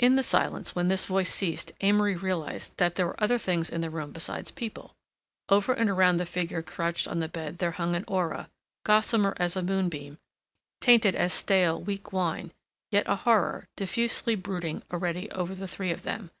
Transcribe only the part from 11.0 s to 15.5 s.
as stale, weak wine, yet a horror, diffusively brooding already